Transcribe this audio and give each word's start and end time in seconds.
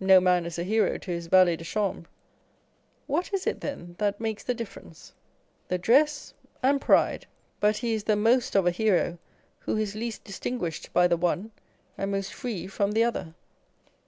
No 0.00 0.18
man 0.18 0.46
is 0.46 0.58
a 0.58 0.64
hero 0.64 0.96
to 0.96 1.10
his 1.10 1.26
valet 1.26 1.54
de 1.56 1.62
chambre. 1.62 2.08
What 3.06 3.34
is 3.34 3.46
it, 3.46 3.60
then, 3.60 3.96
that 3.98 4.18
makes 4.18 4.42
the 4.42 4.54
difference? 4.54 5.12
The 5.68 5.76
dress 5.76 6.32
and 6.62 6.80
pride. 6.80 7.26
But 7.60 7.76
he 7.76 7.92
is 7.92 8.04
the 8.04 8.12
On 8.14 8.20
Egotism. 8.22 8.62
231 8.62 8.64
most 8.64 8.66
of 8.66 8.66
a 8.66 8.78
hero 9.10 9.18
who 9.58 9.76
is 9.76 9.94
least 9.94 10.24
distinguished 10.24 10.90
by 10.94 11.06
the 11.06 11.18
one, 11.18 11.50
and 11.98 12.10
most 12.10 12.32
free 12.32 12.66
from 12.66 12.92
the 12.92 13.04
other. 13.04 13.34